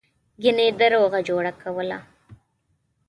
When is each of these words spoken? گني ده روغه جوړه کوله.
گني 0.43 0.67
ده 0.79 0.87
روغه 0.93 1.19
جوړه 1.29 1.51
کوله. 1.61 1.99